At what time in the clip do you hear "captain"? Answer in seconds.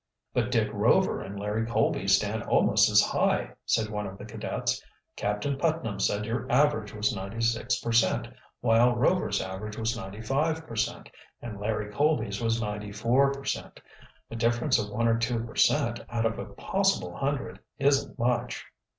5.15-5.59